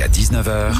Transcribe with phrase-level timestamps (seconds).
[0.00, 0.72] Jusqu'à 19h,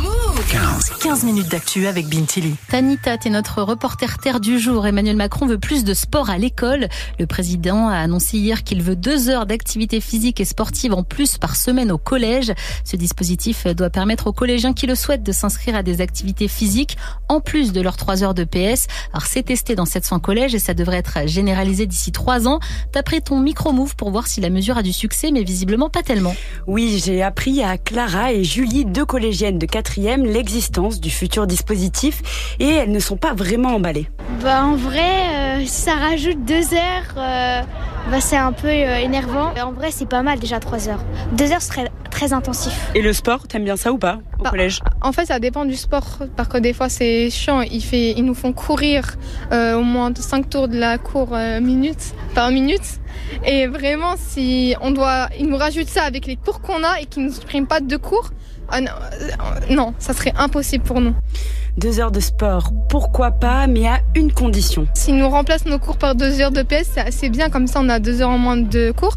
[0.51, 0.91] 15.
[1.03, 2.55] 15 minutes d'actu avec Bintili.
[2.71, 4.87] Tanita, t'es notre reporter terre du jour.
[4.87, 6.89] Emmanuel Macron veut plus de sport à l'école.
[7.19, 11.37] Le président a annoncé hier qu'il veut deux heures d'activité physique et sportive en plus
[11.37, 12.55] par semaine au collège.
[12.85, 16.97] Ce dispositif doit permettre aux collégiens qui le souhaitent de s'inscrire à des activités physiques
[17.29, 18.87] en plus de leurs trois heures de PS.
[19.13, 22.59] Alors c'est testé dans 700 collèges et ça devrait être généralisé d'ici trois ans.
[22.93, 26.03] T'as pris ton micro-move pour voir si la mesure a du succès, mais visiblement pas
[26.03, 26.35] tellement.
[26.67, 32.23] Oui, j'ai appris à Clara et Julie, deux collégiennes de quatrième, l'existence du futur dispositif
[32.61, 34.09] et elles ne sont pas vraiment emballées.
[34.41, 37.17] Bah en vrai, euh, ça rajoute deux heures.
[37.17, 37.61] Euh,
[38.09, 39.53] bah, c'est un peu euh, énervant.
[39.61, 41.03] En vrai, c'est pas mal déjà trois heures.
[41.33, 42.91] Deux heures serait très intensif.
[42.95, 44.81] Et le sport, t'aimes bien ça ou pas au Bah, collège?
[45.01, 46.19] En fait, ça dépend du sport.
[46.37, 47.63] Parce que des fois, c'est chiant.
[47.63, 49.15] Ils, fait, ils nous font courir
[49.53, 53.01] euh, au moins 5 tours de la cour euh, minute, par minute.
[53.47, 57.07] Et vraiment, si on doit, ils nous rajoutent ça avec les cours qu'on a et
[57.07, 58.31] qu'ils ne nous suppriment pas de cours,
[58.69, 61.15] ah non, euh, non, ça serait impossible pour nous.
[61.79, 64.87] Deux heures de sport, pourquoi pas, mais à une condition.
[64.95, 67.49] S'ils nous remplacent nos cours par deux heures de PS, c'est assez bien.
[67.49, 69.17] Comme ça, on a deux heures en moins de cours.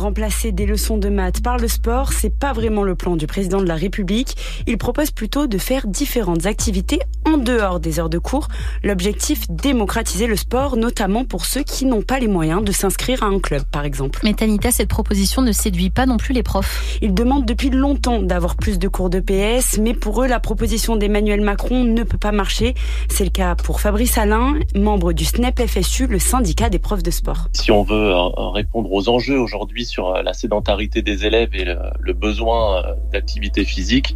[0.00, 3.60] Remplacer des leçons de maths par le sport, c'est pas vraiment le plan du président
[3.60, 4.34] de la République.
[4.66, 8.48] Il propose plutôt de faire différentes activités en dehors des heures de cours.
[8.82, 13.26] L'objectif, démocratiser le sport, notamment pour ceux qui n'ont pas les moyens de s'inscrire à
[13.26, 14.20] un club, par exemple.
[14.24, 16.98] Mais Tanita, cette proposition ne séduit pas non plus les profs.
[17.02, 20.96] Ils demandent depuis longtemps d'avoir plus de cours de PS, mais pour eux, la proposition
[20.96, 22.74] d'Emmanuel Macron ne peut pas marcher.
[23.08, 27.10] C'est le cas pour Fabrice Alain, membre du SNEP FSU, le syndicat des profs de
[27.10, 27.48] sport.
[27.52, 31.64] Si on veut euh, répondre aux enjeux aujourd'hui sur euh, la sédentarité des élèves et
[31.64, 34.14] le, besoin euh, d'activité physique,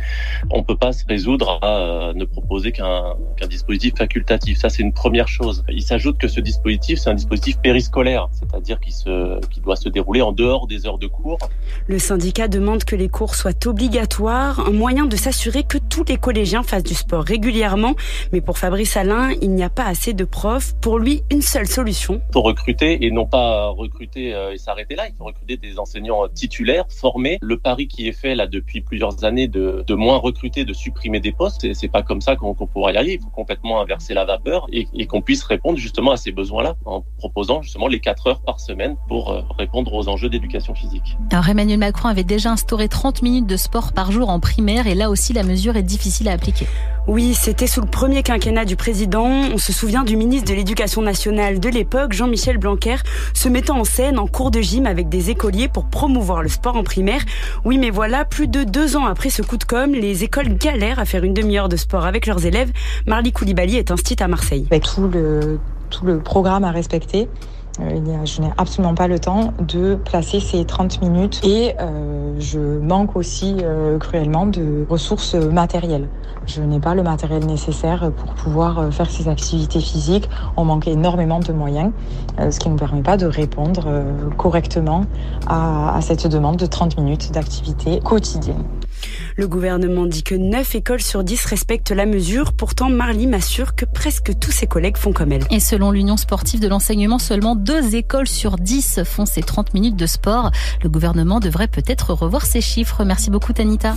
[0.51, 3.04] on peut pas se résoudre à ne proposer qu'un
[3.37, 4.59] qu'un dispositif facultatif.
[4.59, 5.65] Ça, c'est une première chose.
[5.69, 9.89] Il s'ajoute que ce dispositif, c'est un dispositif périscolaire, c'est-à-dire qu'il se, qui doit se
[9.89, 11.39] dérouler en dehors des heures de cours.
[11.87, 16.17] Le syndicat demande que les cours soient obligatoires, un moyen de s'assurer que tous les
[16.17, 17.95] collégiens fassent du sport régulièrement.
[18.33, 20.75] Mais pour Fabrice Alain, il n'y a pas assez de profs.
[20.81, 22.20] Pour lui, une seule solution.
[22.31, 25.05] Il faut recruter et non pas recruter euh, et s'arrêter là.
[25.09, 27.39] Il faut recruter des enseignants titulaires, formés.
[27.43, 31.20] Le pari qui est fait là depuis plusieurs années de, de moins recruter, de supprimer
[31.20, 34.67] des postes, c'est- pas comme ça qu'on qu'on pourra Il faut complètement inverser la vapeur
[34.73, 38.61] et, qu'on puisse répondre justement à ces besoins-là en proposant justement les quatre heures par
[38.61, 41.17] semaine pour euh, répondre aux enjeux d'éducation physique.
[41.31, 44.95] Alors Emmanuel Macron avait déjà instauré 30 minutes de sport par jour en primaire et
[44.95, 46.67] là aussi la mesure est difficile à appliquer.
[47.07, 49.27] Oui, c'était sous le premier quinquennat du président.
[49.27, 52.97] On se souvient du ministre de l'Éducation nationale de l'époque, Jean-Michel Blanquer,
[53.35, 56.77] se mettant en scène en cours de gym avec des écoliers pour promouvoir le sport
[56.77, 57.20] en primaire.
[57.67, 60.98] Oui, mais voilà, plus de deux ans après ce coup de com', les écoles galèrent
[60.98, 62.73] à faire une demi-heure de sport avec leurs élèves.
[63.07, 64.67] Marly Koulibaly est instit à Marseille.
[64.70, 65.59] avec tout le,
[65.91, 67.29] tout le programme à respecter.
[67.80, 72.58] Euh, je n'ai absolument pas le temps de placer ces 30 minutes et euh, je
[72.61, 76.08] manque aussi euh, cruellement de ressources matérielles.
[76.46, 80.29] Je n'ai pas le matériel nécessaire pour pouvoir faire ces activités physiques.
[80.57, 81.90] On manque énormément de moyens,
[82.39, 83.89] euh, ce qui ne nous permet pas de répondre
[84.36, 85.07] correctement
[85.46, 88.63] à, à cette demande de 30 minutes d'activité quotidienne.
[89.36, 92.52] Le gouvernement dit que 9 écoles sur 10 respectent la mesure.
[92.52, 95.45] Pourtant, Marly m'assure que presque tous ses collègues font comme elle.
[95.51, 99.97] Et selon l'Union sportive de l'enseignement, seulement deux écoles sur 10 font ces 30 minutes
[99.97, 100.51] de sport.
[100.83, 103.05] Le gouvernement devrait peut-être revoir ces chiffres.
[103.05, 103.92] Merci beaucoup Tanita.